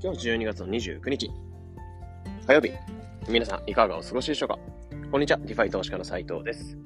[0.00, 1.28] 今日12月の29日、
[2.46, 2.72] 火曜日。
[3.28, 4.56] 皆さん、いかがお過ごしでしょうか？
[5.10, 6.78] こんにちは、 DeFi 投資家の斉藤です。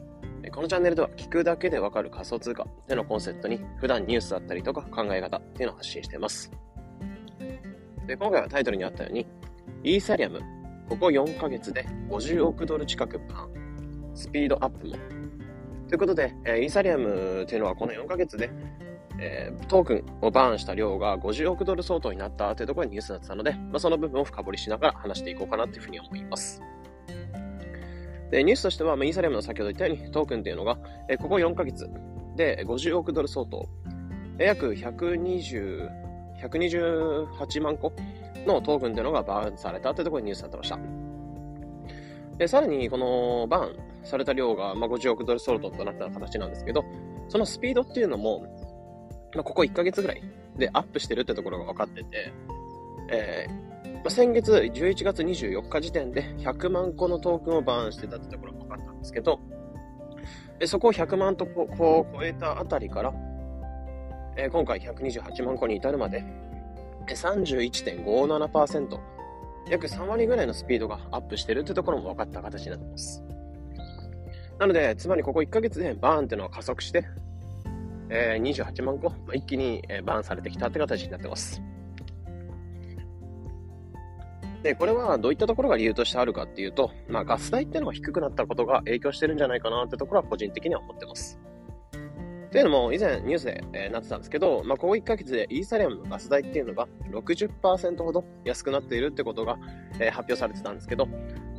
[0.50, 6.50] このチャンネルでは、聞くだけでわかる仮想通貨でのコンセプトに、普段ニュースだったりとか考え方っていうのを発信しています。
[8.06, 9.26] で、今回はタイトルにあったように、
[9.84, 10.40] イーサリアム、
[10.88, 13.50] ここ4ヶ月で50億ドル近くバーン、
[14.14, 14.94] スピードアップも。
[15.86, 18.50] ということで、イーサリアムっていうのはこの4ヶ月で
[19.24, 26.60] えー、トークンをバーンした量が50億ドル相当になったというところにニュースになってたので、まあ、その部分を深掘りしながら話していこうかなというふうに思います。
[28.32, 30.76] で、ニュースとしては、まあ、イーサリアムの先ほど言ったようにトークンっていうのが、
[31.08, 31.88] えー、ここ4ヶ月
[32.34, 33.68] で50億ドル相当、
[34.38, 35.88] 約120、
[36.42, 37.92] 128万個
[38.44, 40.78] のトークンっていうのがバーンされたというところにニュースになってました。
[42.38, 46.84] で、さらにこのバーンされた量が、まあ、50億ドル相当となった形なんですけど、
[47.28, 48.46] そのスピードっていうのも、
[49.34, 50.22] まあ、ここ1ヶ月ぐらい
[50.56, 52.32] でアップしてるってところが分かってて、
[53.10, 59.40] えー、まあ、先月11月24日時点で100万個のトークンをバーンしてたってところが分かったんですけど、
[60.58, 63.12] でそこを100万個を超えたあたりから、
[64.36, 66.24] えー、今回128万個に至るまで、
[67.08, 68.98] 31.57%、
[69.70, 73.22] 約3割ぐらいのスピードがアップしてるってところも分かった形になってます。
[74.58, 77.04] なので、つまりここ1ヶ月でバーンってのは加速して、
[78.12, 81.62] え、28万個、まあ、一気に、えー、バーンされてきたって形になってます。
[84.62, 91.40] で、これはどういったところが理由としてあるかっていうと、まあ、ガス代っていうのが低くなったことが影響してるんじゃないかなってところは個人的には思ってます。
[92.52, 99.58] というのも、以前ニュースで、えー、なってたんですけど、まあ、ここ1ヶ月でイーサリアムのガス代っていうのが60%ほど安くなっているってことが、
[99.98, 101.08] えー、発表されてたんですけど、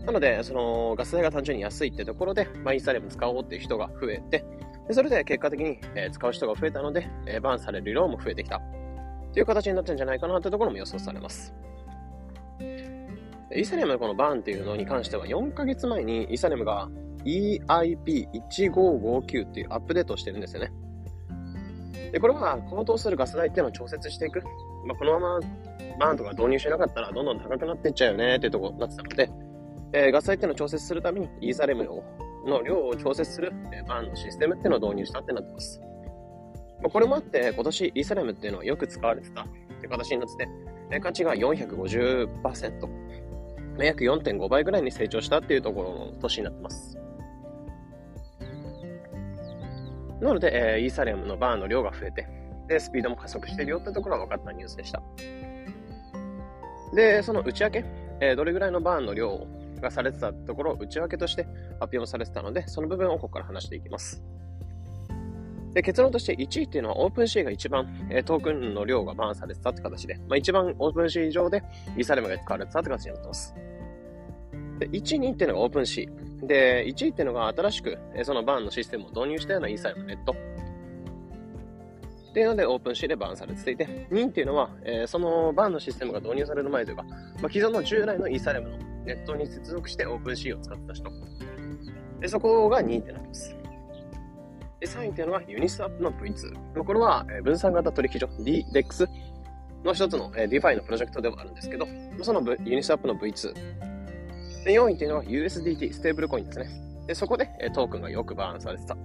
[0.05, 4.45] なので、そのガス代が単純に安いってところで、まあ、イーサリアム使おうっていう人が増えて、
[4.93, 8.61] それで結果的に、え、使う人が増えたので、え、バンされる量も増えてきた。
[9.33, 11.53] という形になってるんじゃないかなというところも予想されます。
[12.59, 16.89] イーサリアムのこのバーンっていうのに関しては、4ヶ月前にイーサリアムが
[17.25, 20.71] EIP1559 っていうアップデートをしてるんですよね。
[22.11, 24.41] で、これは高騰するガス代っていうのを調節していく。
[24.85, 25.47] まあ、このまま
[25.99, 29.29] バーンとか導入しなかったらどんどん高くなっていっちゃうよねっていうところになってたので、
[29.93, 32.03] えー、ガス代っていうのを調節するためにイーサリアムを
[32.45, 33.51] の量を調節する
[33.87, 35.81] バーンのシステムっていうのを導入したってなってます。
[36.81, 39.45] まあ、これもあって、今年イーサリアムっていうのはよく使われてたっ
[39.81, 42.89] て形になってて、価値が450%、
[43.79, 46.97] 約4.5倍ぐらいに成長したっていうところの年になってます。
[50.21, 52.27] なので、えー、イーサリアムのバーンの量が増えて、
[52.67, 55.01] で、スピードも加速しているよってところが分かったニュースでした。
[56.93, 57.83] で、その内訳、
[58.21, 59.47] えー、どれぐらいのバーンの量を
[59.83, 61.43] がされてたところを内訳として
[61.79, 64.23] 発表されてたので、その部分をここから話していきます。
[65.73, 71.63] で結論として1位っていうのは OpenSea が一番、え、トークンの量がバーンされてたって形で、まあ、一番 OpenSea 上で
[71.97, 73.55] イーサリアムが使われてたって形になってます。
[74.79, 76.45] で1、2っていうのがオープンシー。
[76.45, 80.33] で、1位っていうのが新しく、え、そのバーンのシステムを導入したようなイーサリアムネット。
[80.33, 87.15] っていうので OpenSea でバーンされていて、2っていうのは、え、そのバーンのシステムが導入される前というか、ま
[87.45, 91.11] あ、既存の従来のイーサリアムのネットに接続して OpenSea を使った人。
[92.19, 93.55] で、そこが2位ってなります。
[94.79, 96.83] で、3位っていうのはユニスワップの V2。
[96.83, 99.07] これは分散型取引所 DEX
[99.83, 101.87] の一つの DeFi のプロジェクトではあるんですけど、
[102.21, 103.53] そのユニスワップの V2。
[104.65, 106.67] で、4位っていうのは USDT、ステーブルコインですね。
[107.07, 108.95] で、そこでトークンがよくバーンされてた。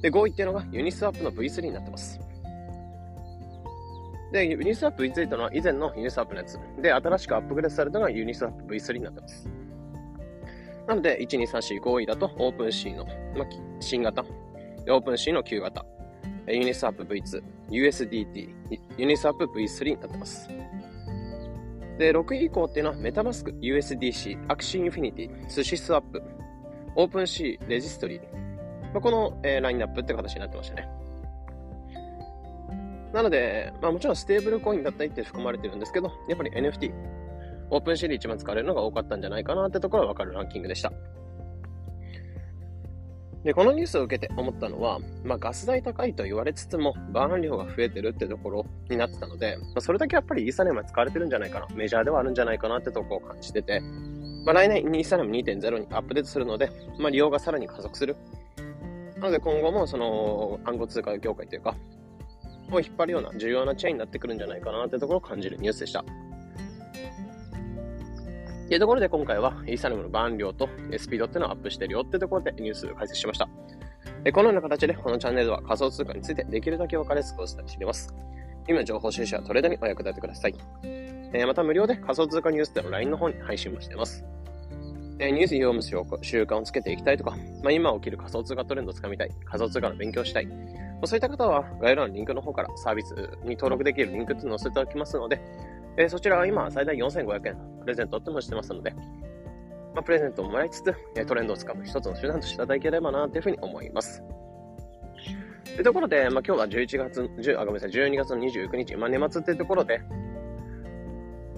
[0.00, 2.18] で、5位っていうのがユニスワップの V3 になってます。
[4.32, 6.58] で、ユニスワップ V ついたのは以前のユニスワップのやつ。
[6.80, 9.48] で、新しくアップグレードされたのがユニスワップ V3 になってます。
[10.86, 13.46] なので、1、2、3、4、5位だと、オープン シーの、まあ、
[13.80, 15.84] 新型、オープン シーの旧型、
[16.48, 18.48] ユニスワップ V2、USDT、
[18.98, 20.48] ユニスワップ V3 になってます。
[21.98, 26.22] で、6位以降っていうのは、メタマスク、USDC、アクシーインフィニティ、スシスワップ、
[26.96, 28.22] オープン シー、レジストリー。
[28.92, 30.99] まあ、この、えー、ラインナップって形になってましたね。
[33.12, 36.92] なので、まあもちろんステーブルコインだったりって含まれてるんですけど、やっぱり NFT、
[37.70, 40.92] オープンシーで一番使われるのが多かったんじゃないかなってところはわかるランキングでした。
[43.44, 53.80] で、このニュースを受けて思ったのは、まあガス代高いと言われつつも、バーン量が増えてるってところになってたので、まあ、それだけやっぱりイーサリアムは使われてるんじゃないかな、メジャーではあるんじゃないかなってとこを感じてて、
[54.44, 58.16] まあ来年イーサリアム2.0にアップデートするので、まあ利用がさらに加速する。
[59.16, 61.76] なので今後もその暗号通貨業界というか、
[62.76, 66.04] を引っ張るような重要なチェーンになってくるんじゃないかなってところを感じるニュースでした。
[68.68, 73.48] というところで今回はイーサリアムのバーン量とスピードっていうのをアップしてるよってところでニュースを解説しました。
[74.32, 78.14] このような形でこのチャンネルでは仮想通貨についてできるだけ分かりやすくお伝えしています。
[78.68, 80.54] 今情報収集やトレードにお役立てください。
[80.84, 84.24] え、また無料で仮想通貨ニュースでの LINE の方に配信もしています。
[85.18, 90.48] え、ニュース読む習慣をつけていきたいとか、まあ、今起きる仮想通貨トレンドをつかみたい、仮想通貨の勉強したい、
[91.04, 93.14] そういった方は概要欄のリンクの方からサービス
[93.44, 95.40] に登録できるリンクっていうのを載せていただきますので、
[95.96, 98.92] えー、そちらは今最大4500円プレゼントってもしてますので、
[99.94, 100.94] まあ、プレゼントをもらいつつ、
[101.26, 104.22] トレンドをつかむ一つの手段としていただければなというふうに思います。
[105.64, 109.98] というところで、まあ、今日は11月、10あ、ごめんなさい、12月の29日、まあ、年末っていうところで、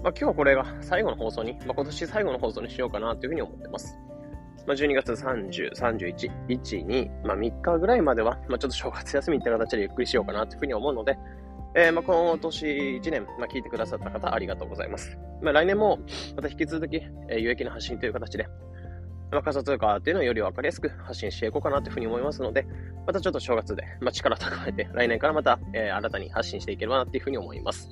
[0.02, 3.98] まあ、今日はこれが最後の放送に、まあ、今年最後の放送にしようかなというふうに思ってます。
[4.66, 11.18] まあ、12月30、31、1、2、まあ、3日ぐらいまでは、まあ、ちょっと正月休みって形でゆっくりしようかなというふうに思うので、
[11.74, 15.18] えー、まあ、今年1年、まあ、聞いてくださった方、ありがとうございます。
[15.40, 15.98] まあ、来年も、
[16.36, 16.96] また引き続き、
[17.28, 18.46] えー、有益な発信という形で、
[19.32, 22.66] まあ、仮想通貨っていうのをより分かりやすく発信していこうかなというふうに思いますので、
[23.06, 27.88] またちょっと正月で、まあ、力を高めて、来年からまた、えー、新たに発信していければなっていうふうに思います。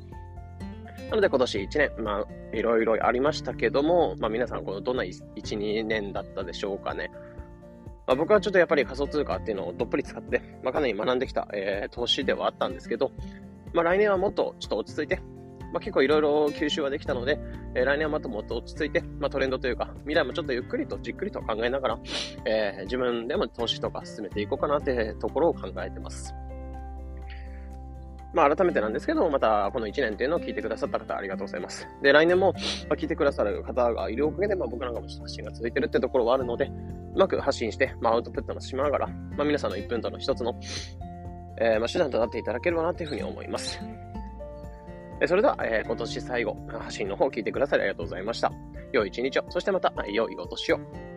[1.11, 7.11] なので今年1年、まあ、いろいろありましたけども、まあ、皆さん、このどんな1、2年だったでしょうかね。
[8.07, 13.11] まあ、僕はちょっとやっぱり仮想通貨っていうのをどっぷり使って、まあ、かなり学んできた、えー、投資ではあったんですけど、
[13.73, 15.21] まあ、来年はもっとちょっと落ち着いて、
[15.73, 17.41] まあ、結構いろいろ吸収はできたので、
[17.75, 21.99] えー、来年はまたもっと落ち着いて、まあ、トレンドというか、未来もちょっとゆっくりとじっくりと考えながら、
[22.47, 26.33] えー、自分でも投資とか進めていこうかなってところを考えてます。
[28.33, 31.87] まあ、改めてなんですけど、またこの1年っていうのを聞いてくださった方ありがとうございます。
[32.03, 32.55] で、来年も、
[32.89, 36.67] ま聞いてくださる方がいるおかげで、まあ、僕なんかもちょっと発信が続いてるってところはあるので、
[37.15, 40.55] うまく発信して、まあ、アウトプットもしながら、まあ、皆さんの1分との一つの、
[41.59, 43.81] えー、ま、手段となっていただければなというふうに思います。
[45.27, 48.53] それでは、えー、今年最後、発信の方を聞いてくださりありがとうございました。
[48.93, 51.10] 良い一日を、そしてまた良いお年を。